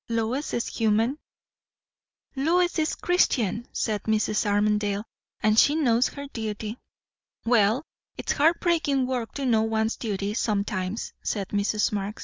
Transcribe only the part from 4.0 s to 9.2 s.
Mrs. Armadale; "and she knows her duty." "Well, it's heart breakin'